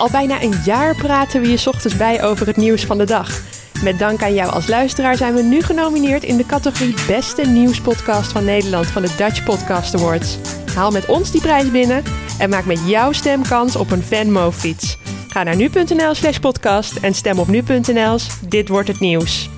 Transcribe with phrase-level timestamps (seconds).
[0.00, 3.40] Al bijna een jaar praten we je ochtends bij over het nieuws van de dag.
[3.82, 8.32] Met dank aan jou als luisteraar zijn we nu genomineerd in de categorie Beste Nieuwspodcast
[8.32, 10.38] van Nederland van de Dutch Podcast Awards.
[10.74, 12.02] Haal met ons die prijs binnen
[12.38, 14.98] en maak met jouw stem kans op een Venmo-fiets.
[15.28, 19.50] Ga naar nu.nl slash podcast en stem op nu.nl Dit wordt het nieuws.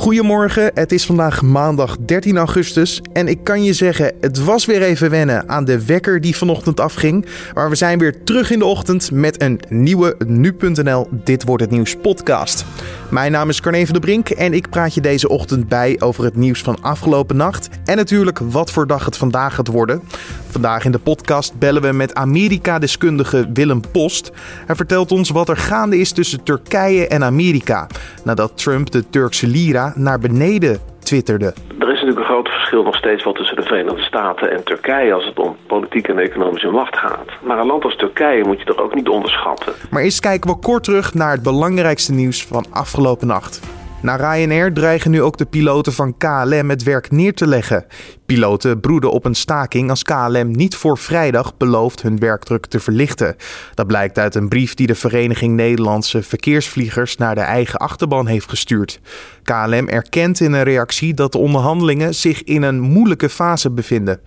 [0.00, 4.82] Goedemorgen, het is vandaag maandag 13 augustus en ik kan je zeggen, het was weer
[4.82, 7.26] even wennen aan de wekker die vanochtend afging.
[7.54, 11.70] Maar we zijn weer terug in de ochtend met een nieuwe Nu.nl Dit Wordt Het
[11.72, 12.64] Nieuws podcast.
[13.10, 16.24] Mijn naam is Carne van de Brink en ik praat je deze ochtend bij over
[16.24, 17.68] het nieuws van afgelopen nacht.
[17.84, 20.02] En natuurlijk wat voor dag het vandaag gaat worden.
[20.50, 24.32] Vandaag in de podcast bellen we met Amerika-deskundige Willem Post.
[24.66, 27.86] Hij vertelt ons wat er gaande is tussen Turkije en Amerika.
[28.24, 31.54] Nadat Trump de Turkse lira naar beneden twitterde.
[31.78, 35.12] Er is natuurlijk een groot verschil nog steeds wel tussen de Verenigde Staten en Turkije
[35.12, 37.28] als het om politiek en economische macht gaat.
[37.42, 39.72] Maar een land als Turkije moet je toch ook niet onderschatten.
[39.90, 43.79] Maar eerst kijken we kort terug naar het belangrijkste nieuws van afgelopen nacht.
[44.02, 47.84] Na Ryanair dreigen nu ook de piloten van KLM het werk neer te leggen.
[48.26, 53.36] Piloten broeden op een staking als KLM niet voor vrijdag belooft hun werkdruk te verlichten.
[53.74, 58.48] Dat blijkt uit een brief die de Vereniging Nederlandse Verkeersvliegers naar de eigen achterban heeft
[58.48, 59.00] gestuurd.
[59.42, 64.20] KLM erkent in een reactie dat de onderhandelingen zich in een moeilijke fase bevinden.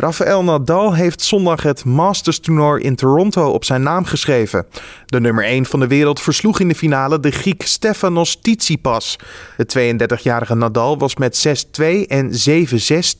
[0.00, 4.66] Rafael Nadal heeft zondag het Masters toernooi in Toronto op zijn naam geschreven.
[5.06, 9.18] De nummer 1 van de wereld versloeg in de finale de Griek Stefanos Tsitsipas.
[9.56, 12.32] De 32-jarige Nadal was met 6-2 en 7-6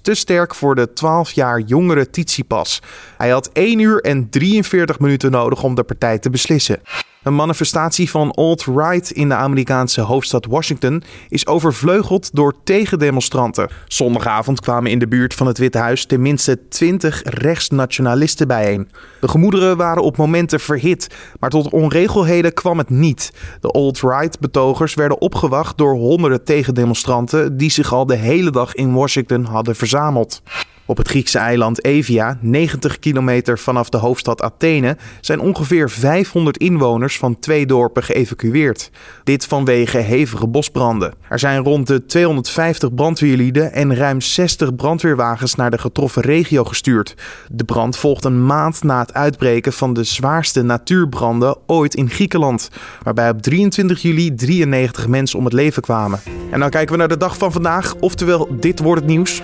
[0.03, 2.83] te sterk voor de 12 jaar jongere Tsitsipas.
[3.17, 6.81] Hij had 1 uur en 43 minuten nodig om de partij te beslissen.
[7.23, 13.71] Een manifestatie van alt-right in de Amerikaanse hoofdstad Washington is overvleugeld door tegendemonstranten.
[13.87, 18.89] Zondagavond kwamen in de buurt van het Witte Huis tenminste 20 rechtsnationalisten bijeen.
[19.21, 23.33] De gemoederen waren op momenten verhit, maar tot onregelheden kwam het niet.
[23.61, 28.93] De alt-right betogers werden opgewacht door honderden tegendemonstranten die zich al de hele dag in
[28.93, 30.43] Washington hadden verzameld.
[30.91, 37.19] Op het Griekse eiland Evia, 90 kilometer vanaf de hoofdstad Athene, zijn ongeveer 500 inwoners
[37.19, 38.91] van twee dorpen geëvacueerd.
[39.25, 41.15] Dit vanwege hevige bosbranden.
[41.29, 47.15] Er zijn rond de 250 brandweerlieden en ruim 60 brandweerwagens naar de getroffen regio gestuurd.
[47.51, 52.69] De brand volgt een maand na het uitbreken van de zwaarste natuurbranden ooit in Griekenland,
[53.03, 56.21] waarbij op 23 juli 93 mensen om het leven kwamen.
[56.51, 59.43] En dan kijken we naar de dag van vandaag, oftewel dit wordt het nieuws.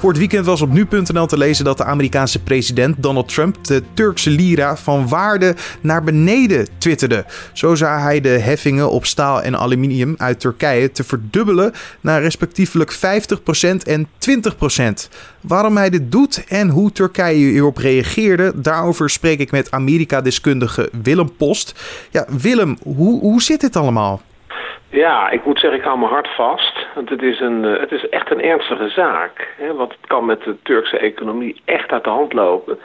[0.00, 3.82] Voor het weekend was op nu.nl te lezen dat de Amerikaanse president Donald Trump de
[3.94, 7.24] Turkse lira van waarde naar beneden twitterde.
[7.52, 12.94] Zo zou hij de heffingen op staal en aluminium uit Turkije te verdubbelen naar respectievelijk
[12.94, 12.98] 50%
[13.84, 15.08] en 20%.
[15.40, 21.36] Waarom hij dit doet en hoe Turkije hierop reageerde, daarover spreek ik met Amerika-deskundige Willem
[21.36, 21.74] Post.
[22.10, 24.20] Ja, Willem, hoe, hoe zit dit allemaal?
[24.90, 26.86] Ja, ik moet zeggen, ik hou mijn hart vast.
[26.94, 29.54] Want het is, een, eh, het is echt een ernstige zaak.
[29.56, 29.74] Hè?
[29.74, 32.78] Want het kan met de Turkse economie echt uit de hand lopen.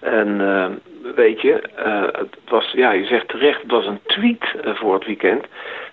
[0.00, 0.66] En uh,
[1.14, 5.06] weet je, uh, het was, ja, je zegt terecht, het was een tweet voor het
[5.06, 5.44] weekend.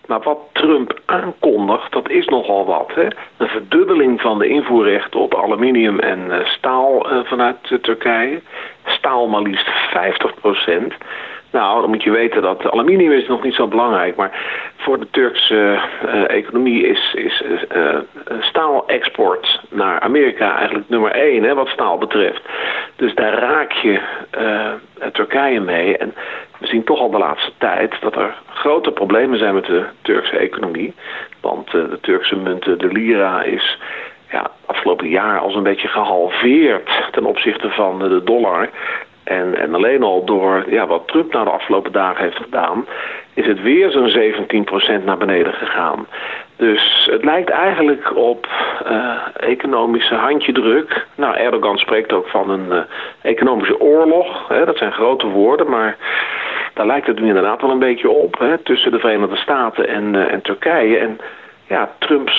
[0.05, 2.91] Maar wat Trump aankondigt, dat is nogal wat.
[2.95, 3.07] Hè?
[3.37, 8.41] Een verdubbeling van de invoerrechten op aluminium en staal vanuit Turkije.
[8.85, 10.93] Staal maar liefst 50 procent.
[11.51, 14.15] Nou, dan moet je weten dat aluminium is nog niet zo belangrijk.
[14.15, 14.31] Maar
[14.77, 17.43] voor de Turkse uh, economie is, is
[17.75, 17.97] uh,
[18.39, 22.41] staalexport naar Amerika eigenlijk nummer één, hè, wat staal betreft.
[22.95, 23.99] Dus daar raak je
[25.11, 25.97] Turkije mee.
[25.97, 26.13] En
[26.57, 30.37] we zien toch al de laatste tijd dat er grote problemen zijn met de Turkse
[30.37, 30.93] economie.
[31.41, 33.77] Want de Turkse munt, de lira, is
[34.33, 38.69] ja, afgelopen jaar als een beetje gehalveerd ten opzichte van de dollar.
[39.23, 42.85] En, en alleen al door ja, wat Trump nou de afgelopen dagen heeft gedaan,
[43.33, 44.09] is het weer zo'n
[45.01, 46.07] 17% naar beneden gegaan.
[46.55, 48.47] Dus het lijkt eigenlijk op
[48.87, 51.07] uh, economische handjedruk.
[51.15, 52.79] Nou, Erdogan spreekt ook van een uh,
[53.21, 54.47] economische oorlog.
[54.47, 55.97] Hè, dat zijn grote woorden, maar
[56.73, 58.39] daar lijkt het nu inderdaad wel een beetje op.
[58.39, 60.97] Hè, tussen de Verenigde Staten en, uh, en Turkije.
[60.97, 61.19] En
[61.67, 62.29] ja, Trump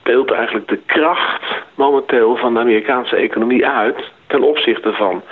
[0.00, 1.42] speelt eigenlijk de kracht
[1.74, 5.22] momenteel van de Amerikaanse economie uit ten opzichte van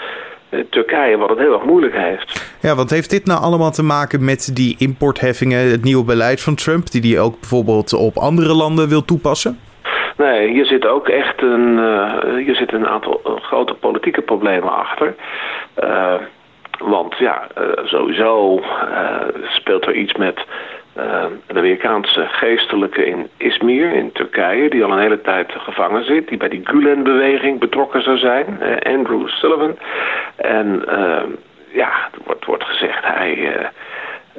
[0.49, 2.57] eh, Turkije, wat het heel erg moeilijk heeft.
[2.61, 6.55] Ja, wat heeft dit nou allemaal te maken met die importheffingen, het nieuwe beleid van
[6.55, 9.59] Trump, die die ook bijvoorbeeld op andere landen wil toepassen?
[10.17, 15.15] Nee, hier zit ook echt een, uh, hier zit een aantal grote politieke problemen achter.
[15.83, 16.15] Uh,
[16.79, 17.47] want ja,
[17.85, 18.61] sowieso
[19.49, 20.45] speelt er iets met
[20.99, 26.29] uh, een Amerikaanse geestelijke in Izmir in Turkije, die al een hele tijd gevangen zit,
[26.29, 29.79] die bij die Gulen-beweging betrokken zou zijn, uh, Andrew Sullivan.
[30.37, 31.23] En uh,
[31.73, 33.05] ja, er wordt, wordt gezegd.
[33.05, 33.57] Hij,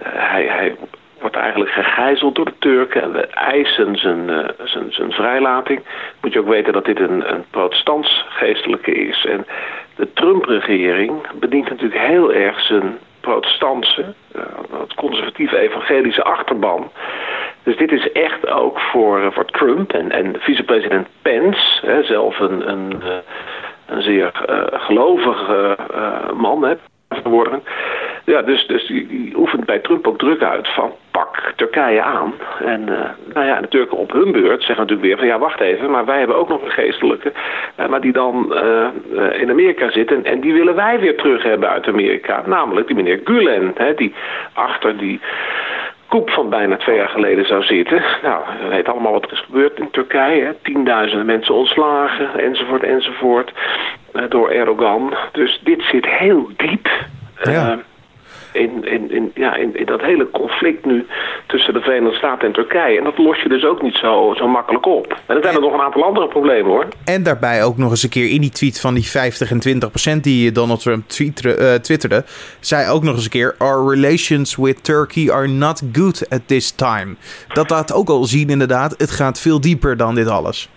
[0.04, 0.76] hij, hij
[1.20, 5.82] wordt eigenlijk gegijzeld door de Turken en we eisen zijn, zijn, zijn vrijlating.
[6.22, 9.26] Moet je ook weten dat dit een, een protestants geestelijke is.
[9.26, 9.46] En
[9.96, 14.13] de Trump-regering bedient natuurlijk heel erg zijn protestantse,
[14.80, 16.92] het conservatieve evangelische achterban.
[17.63, 22.69] Dus dit is echt ook voor, voor Trump en, en vicepresident Pence, hè, zelf een,
[22.69, 23.01] een,
[23.86, 24.31] een zeer
[24.71, 26.74] gelovige uh, man, hè.
[28.30, 32.34] Ja, dus, dus die, die, oefent bij Trump ook druk uit van pak Turkije aan.
[32.66, 33.00] En uh,
[33.34, 36.06] nou ja, de Turken op hun beurt zeggen natuurlijk weer van ja, wacht even, maar
[36.06, 37.31] wij hebben ook nog een geestelijke,
[37.80, 41.44] uh, maar die dan uh, in Amerika zit en, en, die willen wij weer terug
[41.44, 42.44] hebben uit Amerika.
[42.46, 44.14] Namelijk die meneer Gulen, hè, die
[44.54, 45.20] achter die
[46.08, 48.02] koep van bijna twee jaar geleden zou zitten.
[48.24, 50.44] Nou, we weten allemaal wat er is gebeurd in Turkije.
[50.44, 50.54] Hè.
[50.54, 53.52] Tienduizenden mensen ontslagen, enzovoort, enzovoort.
[54.30, 55.14] door Erdogan.
[55.32, 56.90] Dus dit zit heel diep.
[57.44, 57.80] Ja
[58.51, 61.06] in, in, in, ja, in, in, dat hele conflict nu
[61.48, 62.98] tussen de Verenigde Staten en Turkije.
[62.98, 65.19] En dat los je dus ook niet zo, zo makkelijk op.
[65.25, 66.86] En er zijn er nog een aantal andere problemen hoor.
[67.06, 69.90] En daarbij ook nog eens een keer in die tweet van die 50 en 20
[69.90, 72.24] procent die Donald Trump uh, twitterde,
[72.60, 76.72] zei ook nog eens een keer: Our relations with Turkey are not good at this
[76.72, 77.16] time.
[77.54, 80.69] Dat laat ook al zien inderdaad, het gaat veel dieper dan dit alles.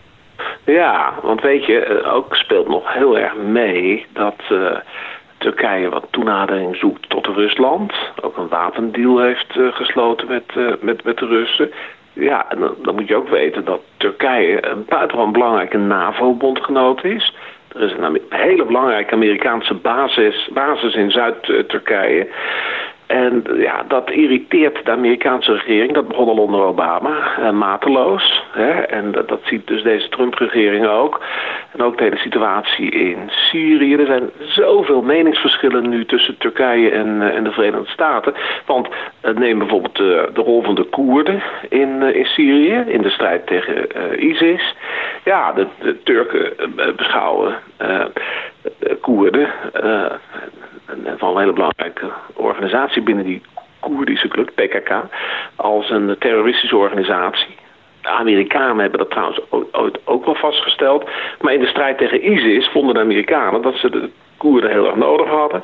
[0.65, 4.37] Ja, want weet je, eh, ook speelt nog heel erg mee dat.
[4.51, 4.77] Uh,
[5.43, 7.93] Turkije wat toenadering zoekt tot Rusland.
[8.21, 11.71] Ook een wapendeal heeft uh, gesloten met, uh, met, met de Russen.
[12.13, 17.35] Ja, en dan, dan, moet je ook weten dat Turkije een buitengewoon belangrijke NAVO-bondgenoot is.
[17.73, 22.29] Er is een hele belangrijke Amerikaanse basis, basis in Zuid-Turkije.
[23.13, 25.93] En ja, dat irriteert de Amerikaanse regering.
[25.93, 28.45] Dat begon al onder Obama, eh, mateloos.
[28.53, 28.71] Hè?
[28.71, 31.21] En dat, dat, ziet dus deze Trump-regering ook.
[31.73, 33.95] En ook de hele situatie in Syrië.
[33.95, 38.35] Er zijn zoveel meningsverschillen nu tussen Turkije en, eh, en de Verenigde Staten.
[38.67, 43.47] Want uh, neem bijvoorbeeld de, rol van de Koerden in, in Syrië, in de strijd
[43.47, 43.87] tegen
[44.25, 44.75] ISIS.
[45.25, 45.67] Ja, de,
[46.05, 46.53] Turken
[46.97, 47.55] beschouwen
[49.01, 53.43] Koerden een, van een hele belangrijke organisatie binnen die
[53.81, 54.93] Koerdische club, PKK,
[55.57, 57.55] als een terroristische organisatie.
[58.03, 59.41] De Amerikanen hebben dat trouwens
[59.73, 61.11] ooit ook wel vastgesteld.
[61.41, 64.97] Maar in de strijd tegen ISIS vonden de Amerikanen dat ze de Koerden heel erg
[64.97, 65.63] nodig hadden.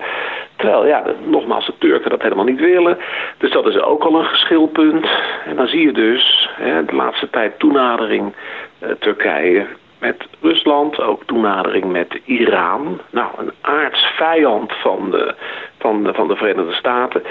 [0.57, 2.99] Terwijl, ja, nogmaals, de Turken dat helemaal niet willen.
[3.39, 5.09] Dus dat is ook al een geschilpunt.
[5.47, 8.35] En dan zie je dus hè, de laatste tijd toenadering
[8.83, 9.67] uh, Turkije
[10.01, 13.01] met Rusland, ook toenadering met Iran.
[13.11, 15.35] Nou, een aardsvijand van de,
[15.79, 17.23] van, de, van de Verenigde Staten.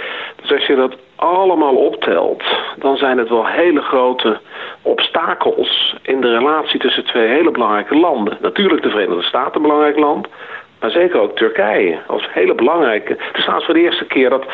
[0.42, 2.44] Dus als je dat allemaal optelt,
[2.78, 4.40] dan zijn het wel hele grote
[4.82, 8.38] obstakels in de relatie tussen twee hele belangrijke landen.
[8.42, 10.28] Natuurlijk de Verenigde Staten een belangrijk land,
[10.80, 13.12] maar zeker ook Turkije als hele belangrijke.
[13.12, 14.46] Het is trouwens voor de eerste keer dat,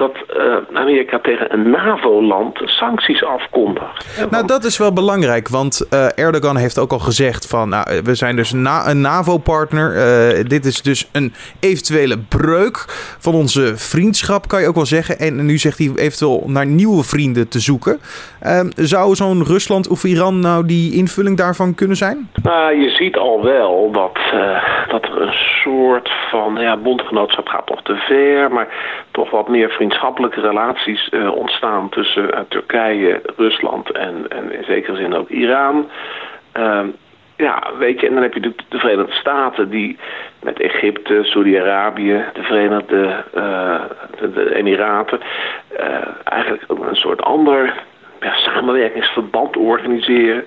[0.00, 4.28] dat uh, Amerika tegen een NAVO-land sancties afkondigt.
[4.30, 7.68] Nou, dat is wel belangrijk, want uh, Erdogan heeft ook al gezegd van...
[7.68, 9.88] Nou, we zijn dus na een NAVO-partner.
[9.90, 12.84] Uh, dit is dus een eventuele breuk
[13.18, 15.18] van onze vriendschap, kan je ook wel zeggen.
[15.18, 18.00] En nu zegt hij eventueel naar nieuwe vrienden te zoeken.
[18.40, 22.28] Ehm, zou zo'n Rusland of Iran nou die invulling daarvan kunnen zijn?
[22.42, 24.18] Nou, je ziet al wel dat,
[25.62, 28.68] soort van ja, bondgenootschap gaat toch te ver, maar
[29.10, 34.96] toch wat meer vriendschappelijke relaties uh, ontstaan tussen uh, Turkije, Rusland en, en in zekere
[34.96, 35.88] zin ook Iran.
[36.56, 36.80] Uh,
[37.36, 39.98] ja, weet je, en dan heb je de, de Verenigde Staten die
[40.42, 43.80] met Egypte, Saudi-Arabië, de Verenigde uh,
[44.34, 45.20] de, Emiraten
[46.24, 47.74] eigenlijk een soort ander
[48.20, 50.44] samenwerkingsverband organiseren.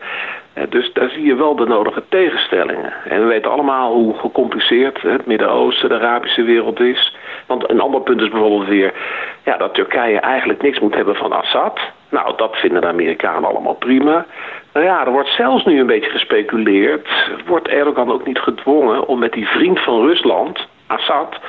[0.69, 2.93] Dus daar zie je wel de nodige tegenstellingen.
[3.09, 7.15] En we weten allemaal hoe gecompliceerd het Midden-Oosten, de Arabische wereld is.
[7.47, 8.93] Want een ander punt is bijvoorbeeld weer
[9.43, 11.79] ja, dat Turkije eigenlijk niks moet hebben van Assad.
[12.09, 14.25] Nou, dat vinden de Amerikanen allemaal prima.
[14.73, 17.09] Nou ja, er wordt zelfs nu een beetje gespeculeerd.
[17.45, 21.39] Wordt Erdogan ook niet gedwongen om met die vriend van Rusland, Assad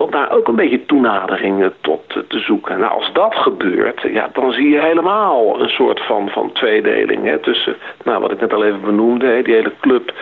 [0.00, 2.78] om daar ook een beetje toenaderingen tot te zoeken.
[2.78, 7.38] Nou, als dat gebeurt, ja, dan zie je helemaal een soort van, van tweedeling hè,
[7.38, 10.12] tussen, nou, wat ik net al even benoemde, hè, die hele club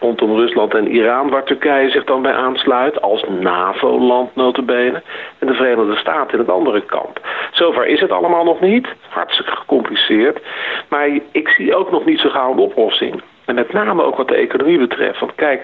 [0.00, 5.02] rondom Rusland en Iran, waar Turkije zich dan bij aansluit, als NAVO-land notabene,
[5.38, 7.20] en de Verenigde Staten in het andere kamp.
[7.52, 10.40] Zover is het allemaal nog niet, hartstikke gecompliceerd,
[10.88, 13.22] maar ik zie ook nog niet zo gauw een oplossing.
[13.44, 15.20] En met name ook wat de economie betreft.
[15.20, 15.60] Want kijk,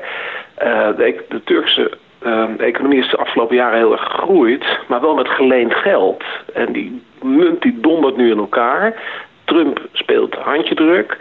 [0.62, 1.90] uh, de, Turkse
[2.56, 6.24] de economie is de afgelopen jaren heel erg gegroeid, maar wel met geleend geld.
[6.54, 8.94] En die munt die dondert nu in elkaar.
[9.44, 11.16] Trump speelt handjedruk.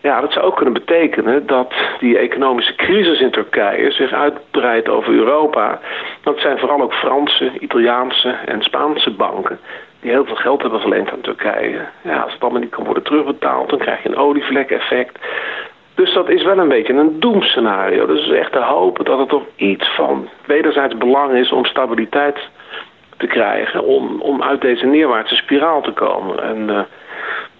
[0.00, 5.12] Ja, dat zou ook kunnen betekenen dat die economische crisis in Turkije zich uitbreidt over
[5.12, 5.80] Europa.
[6.22, 9.58] Dat zijn vooral ook Franse, Italiaanse en Spaanse banken
[10.02, 11.80] die heel veel geld hebben geleend aan Turkije.
[12.02, 15.18] Ja, als het allemaal niet kan worden terugbetaald, dan krijg je een olievlek-effect.
[15.94, 18.06] Dus dat is wel een beetje een doemscenario.
[18.06, 22.38] Dus echt te hopen dat er toch iets van wederzijds belang is om stabiliteit
[23.16, 23.84] te krijgen.
[23.84, 26.42] Om, om uit deze neerwaartse spiraal te komen.
[26.42, 26.80] En uh,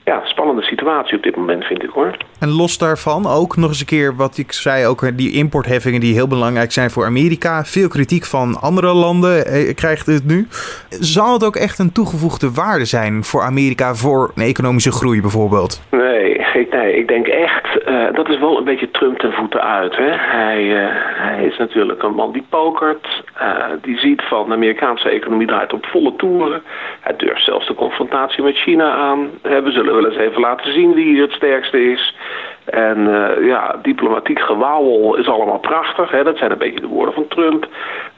[0.05, 2.17] ja, spannende situatie op dit moment vind ik hoor.
[2.41, 6.15] En los daarvan ook nog eens een keer wat ik zei, ook die importheffingen die
[6.15, 7.65] heel belangrijk zijn voor Amerika.
[7.65, 10.47] Veel kritiek van andere landen eh, krijgt het nu.
[10.89, 15.83] Zal het ook echt een toegevoegde waarde zijn voor Amerika voor een economische groei bijvoorbeeld?
[15.91, 19.97] Nee, nee, ik denk echt, uh, dat is wel een beetje Trump ten voeten uit.
[19.97, 20.11] Hè?
[20.11, 25.09] Hij, uh, hij is natuurlijk een man die pokert, uh, die ziet van de Amerikaanse
[25.09, 26.63] economie draait op volle toeren.
[27.01, 29.31] Hij durft zelfs de confrontatie met China aan.
[29.43, 32.17] We zullen wel eens even laten zien wie hier het sterkste is.
[32.65, 33.09] En
[33.45, 36.11] ja, diplomatiek gewauwel is allemaal prachtig.
[36.11, 36.23] Hè?
[36.25, 37.67] Dat zijn een beetje de woorden van Trump.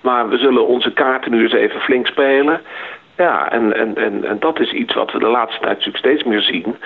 [0.00, 2.60] Maar we zullen onze kaarten nu eens even flink spelen.
[3.16, 6.22] Ja, en, en, en, en dat is iets wat we de laatste tijd natuurlijk steeds
[6.22, 6.76] meer zien.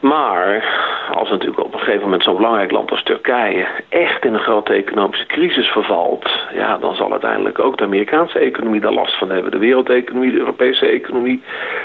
[0.00, 0.64] Maar
[1.12, 4.72] als natuurlijk op een gegeven moment zo'n belangrijk land als Turkije echt in een grote
[4.72, 9.50] economische crisis vervalt, ja, dan zal uiteindelijk ook de Amerikaanse economie daar last van hebben.
[9.50, 11.42] De wereldeconomie, de Europese economie.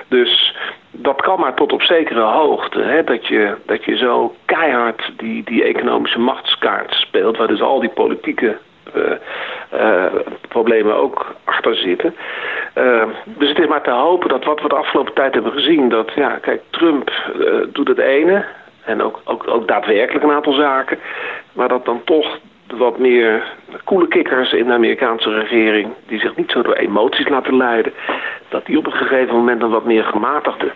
[0.08, 0.56] Dus
[0.92, 2.80] dat kan maar tot op zekere hoogte.
[2.80, 7.80] Hè, dat, je, dat je zo keihard die, die economische machtskaart speelt, waar dus al
[7.80, 8.58] die politieke
[8.96, 9.04] uh,
[9.74, 10.06] uh,
[10.48, 12.16] problemen ook achter zitten.
[12.76, 15.90] Uh, dus het is maar te hopen dat wat we de afgelopen tijd hebben gezien,
[15.90, 17.12] dat ja, kijk, Trump
[17.74, 18.46] doet het ene
[18.86, 21.00] en ook, ook, ook daadwerkelijk een aantal zaken,
[21.54, 22.40] maar dat dan toch
[22.78, 23.44] wat meer
[23.84, 27.94] koele kikkers in de Amerikaanse regering, die zich niet zo door emoties laten leiden,
[28.50, 30.72] dat die op een gegeven moment een wat meer gematigde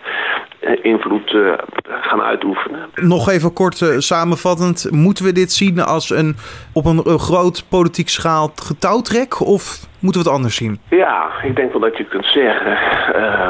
[0.82, 1.52] invloed uh,
[2.00, 2.80] gaan uitoefenen.
[2.94, 6.36] Nog even kort uh, samenvattend, moeten we dit zien als een
[6.72, 10.80] op een, een groot politiek schaal getouwtrek of moeten we het anders zien?
[10.90, 12.78] Ja, ik denk wel dat je kunt zeggen.
[13.16, 13.48] Uh,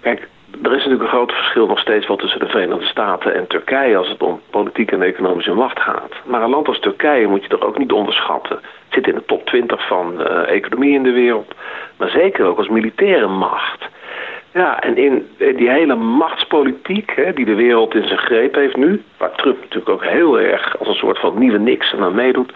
[0.00, 0.28] kijk,
[0.62, 3.96] er is natuurlijk een groot verschil nog steeds wel tussen de Verenigde Staten en Turkije
[3.96, 6.12] als het om politieke en economische macht gaat.
[6.24, 8.56] Maar een land als Turkije moet je er ook niet onderschatten.
[8.56, 11.54] Het zit in de top 20 van de economie in de wereld,
[11.96, 13.90] maar zeker ook als militaire macht.
[14.52, 19.02] Ja, en in die hele machtspolitiek hè, die de wereld in zijn greep heeft nu,
[19.16, 22.52] waar Trump natuurlijk ook heel erg als een soort van nieuwe niks aan meedoet,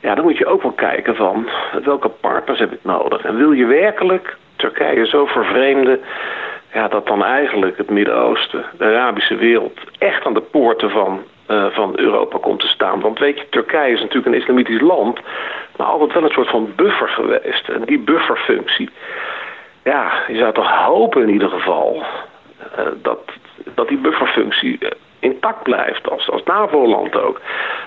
[0.00, 1.48] ja, dan moet je ook wel kijken van
[1.84, 3.24] welke partners heb ik nodig.
[3.24, 6.00] En wil je werkelijk Turkije zo vervreemden
[6.74, 11.66] ja, dat dan eigenlijk het Midden-Oosten, de Arabische wereld, echt aan de poorten van, uh,
[11.66, 13.00] van Europa komt te staan.
[13.00, 15.20] Want weet je, Turkije is natuurlijk een islamitisch land,
[15.76, 17.68] maar altijd wel een soort van buffer geweest.
[17.68, 18.90] En die bufferfunctie,
[19.84, 22.02] ja, je zou toch hopen in ieder geval
[22.78, 23.20] uh, dat,
[23.74, 24.78] dat die bufferfunctie
[25.18, 27.40] intact blijft, als, als NAVO-land ook.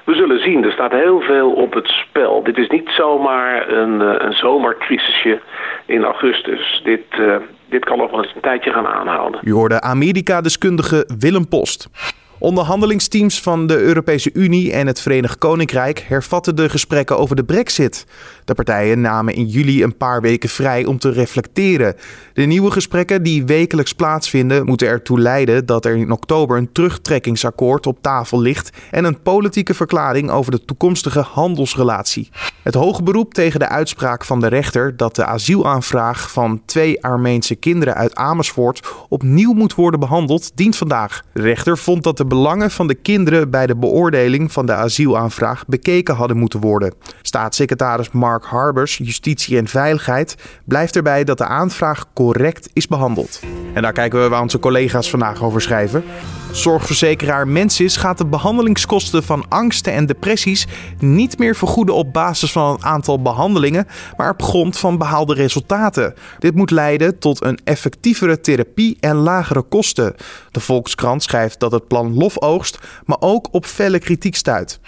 [0.07, 2.43] We zullen zien, er staat heel veel op het spel.
[2.43, 5.41] Dit is niet zomaar een, een zomercrisisje
[5.85, 6.81] in augustus.
[6.83, 7.35] Dit, uh,
[7.69, 9.39] dit kan nog wel eens een tijdje gaan aanhouden.
[9.43, 11.89] U hoorde Amerika-deskundige Willem Post.
[12.39, 18.05] Onderhandelingsteams van de Europese Unie en het Verenigd Koninkrijk hervatten de gesprekken over de Brexit.
[18.45, 21.95] De partijen namen in juli een paar weken vrij om te reflecteren.
[22.33, 27.87] De nieuwe gesprekken die wekelijks plaatsvinden moeten ertoe leiden dat er in oktober een terugtrekkingsakkoord
[27.87, 32.29] op tafel ligt en een politieke verklaring over de toekomstige handelsrelatie.
[32.63, 37.55] Het hoge beroep tegen de uitspraak van de rechter dat de asielaanvraag van twee Armeense
[37.55, 41.21] kinderen uit Amersfoort opnieuw moet worden behandeld, dient vandaag.
[41.33, 45.65] De rechter vond dat de belangen van de kinderen bij de beoordeling van de asielaanvraag
[45.65, 46.93] bekeken hadden moeten worden.
[47.21, 53.41] Staatssecretaris Mark Harbers, Justitie en Veiligheid, blijft erbij dat de aanvraag correct is behandeld.
[53.73, 56.03] En daar kijken we waar onze collega's vandaag over schrijven.
[56.51, 60.67] Zorgverzekeraar Mensis gaat de behandelingskosten van angsten en depressies
[60.99, 66.13] niet meer vergoeden op basis van een aantal behandelingen, maar op grond van behaalde resultaten.
[66.39, 70.15] Dit moet leiden tot een effectievere therapie en lagere kosten.
[70.51, 74.79] De Volkskrant schrijft dat het plan lofoogst, maar ook op felle kritiek stuit.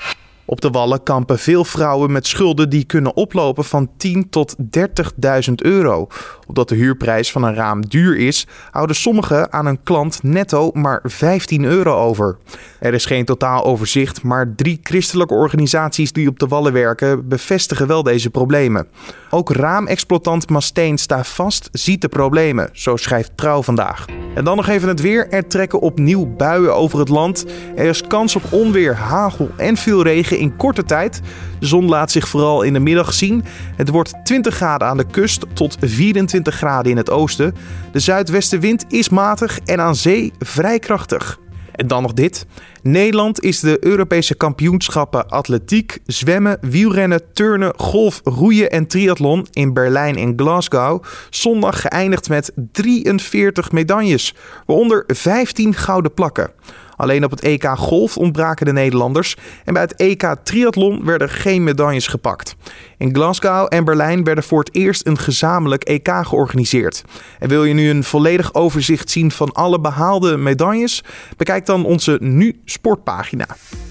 [0.49, 5.53] Op de wallen kampen veel vrouwen met schulden die kunnen oplopen van 10 tot 30.000
[5.55, 6.07] euro.
[6.47, 10.99] Omdat de huurprijs van een raam duur is, houden sommigen aan een klant netto maar
[11.03, 12.37] 15 euro over.
[12.79, 17.87] Er is geen totaal overzicht, maar drie christelijke organisaties die op de wallen werken bevestigen
[17.87, 18.87] wel deze problemen.
[19.29, 24.05] Ook raamexploitant Masteen staat vast, ziet de problemen, zo schrijft Trouw vandaag.
[24.35, 25.29] En dan nog even het weer.
[25.29, 27.45] Er trekken opnieuw buien over het land.
[27.75, 30.03] Er is kans op onweer, hagel en veel
[30.39, 31.21] in korte tijd.
[31.59, 33.43] De zon laat zich vooral in de middag zien.
[33.75, 37.55] Het wordt 20 graden aan de kust tot 24 graden in het oosten.
[37.91, 41.39] De zuidwestenwind is matig en aan zee vrij krachtig.
[41.79, 42.45] En dan nog dit.
[42.81, 50.15] Nederland is de Europese kampioenschappen atletiek, zwemmen, wielrennen, turnen, golf, roeien en triathlon in Berlijn
[50.15, 56.51] en Glasgow zondag geëindigd met 43 medailles, waaronder 15 gouden plakken.
[56.99, 61.63] Alleen op het EK Golf ontbraken de Nederlanders en bij het EK Triathlon werden geen
[61.63, 62.55] medailles gepakt.
[62.97, 67.03] In Glasgow en Berlijn werden voor het eerst een gezamenlijk EK georganiseerd.
[67.39, 71.03] En wil je nu een volledig overzicht zien van alle behaalde medailles?
[71.37, 73.47] Bekijk dan onze Nu Sportpagina.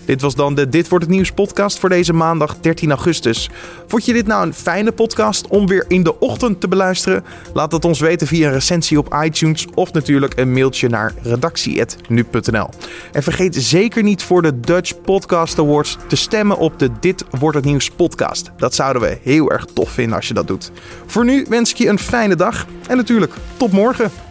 [0.09, 3.51] Dit was dan de Dit wordt het nieuws podcast voor deze maandag 13 augustus.
[3.87, 7.25] Vond je dit nou een fijne podcast om weer in de ochtend te beluisteren?
[7.55, 12.69] Laat het ons weten via een recensie op iTunes of natuurlijk een mailtje naar redactie@nu.nl.
[13.13, 17.57] En vergeet zeker niet voor de Dutch Podcast Awards te stemmen op de Dit wordt
[17.57, 18.51] het nieuws podcast.
[18.57, 20.71] Dat zouden we heel erg tof vinden als je dat doet.
[21.07, 24.28] Voor nu wens ik je een fijne dag en natuurlijk tot morgen.